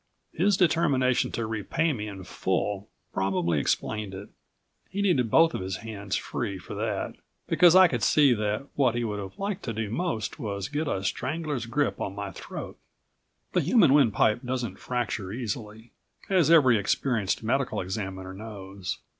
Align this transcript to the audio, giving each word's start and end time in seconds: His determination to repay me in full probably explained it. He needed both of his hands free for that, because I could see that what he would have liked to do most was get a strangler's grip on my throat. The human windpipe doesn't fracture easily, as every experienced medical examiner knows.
His 0.33 0.57
determination 0.57 1.31
to 1.33 1.45
repay 1.45 1.93
me 1.93 2.07
in 2.07 2.23
full 2.23 2.89
probably 3.13 3.59
explained 3.59 4.15
it. 4.15 4.29
He 4.89 5.03
needed 5.03 5.29
both 5.29 5.53
of 5.53 5.61
his 5.61 5.75
hands 5.75 6.15
free 6.15 6.57
for 6.57 6.73
that, 6.73 7.13
because 7.47 7.75
I 7.75 7.87
could 7.87 8.01
see 8.01 8.33
that 8.33 8.65
what 8.73 8.95
he 8.95 9.03
would 9.03 9.19
have 9.19 9.37
liked 9.37 9.61
to 9.65 9.73
do 9.73 9.91
most 9.91 10.39
was 10.39 10.69
get 10.69 10.87
a 10.87 11.03
strangler's 11.03 11.67
grip 11.67 12.01
on 12.01 12.15
my 12.15 12.31
throat. 12.31 12.79
The 13.51 13.61
human 13.61 13.93
windpipe 13.93 14.41
doesn't 14.41 14.79
fracture 14.79 15.31
easily, 15.31 15.91
as 16.31 16.49
every 16.49 16.79
experienced 16.79 17.43
medical 17.43 17.79
examiner 17.79 18.33
knows. 18.33 18.97